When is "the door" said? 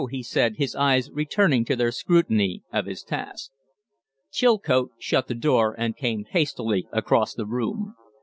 5.27-5.75